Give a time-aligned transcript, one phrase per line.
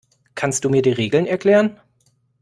[0.33, 1.79] Kannst du mir die Regeln erklären?